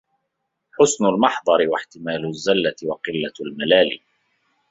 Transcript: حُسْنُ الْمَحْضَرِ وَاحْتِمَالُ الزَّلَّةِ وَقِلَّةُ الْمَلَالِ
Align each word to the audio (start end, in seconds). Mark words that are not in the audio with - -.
حُسْنُ 0.79 1.05
الْمَحْضَرِ 1.05 1.67
وَاحْتِمَالُ 1.69 2.25
الزَّلَّةِ 2.25 2.75
وَقِلَّةُ 2.85 3.33
الْمَلَالِ 3.41 3.99